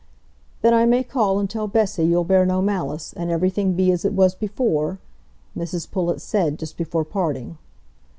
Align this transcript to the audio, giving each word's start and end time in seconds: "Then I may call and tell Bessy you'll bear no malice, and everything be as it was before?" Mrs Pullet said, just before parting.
"Then 0.63 0.73
I 0.73 0.87
may 0.87 1.03
call 1.03 1.37
and 1.37 1.47
tell 1.47 1.67
Bessy 1.67 2.03
you'll 2.05 2.23
bear 2.23 2.43
no 2.43 2.59
malice, 2.59 3.13
and 3.13 3.29
everything 3.29 3.73
be 3.73 3.91
as 3.91 4.03
it 4.03 4.13
was 4.13 4.33
before?" 4.33 4.97
Mrs 5.55 5.91
Pullet 5.91 6.19
said, 6.21 6.57
just 6.57 6.75
before 6.75 7.05
parting. 7.05 7.59